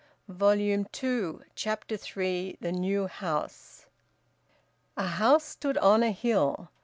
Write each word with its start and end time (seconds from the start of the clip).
VOLUME 0.27 0.85
TWO, 0.91 1.43
CHAPTER 1.53 1.95
THREE. 1.95 2.57
THE 2.59 2.71
NEW 2.71 3.05
HOUSE. 3.05 3.85
A 4.97 5.05
house 5.07 5.43
stood 5.45 5.77
on 5.77 6.01
a 6.01 6.09
hill. 6.11 6.69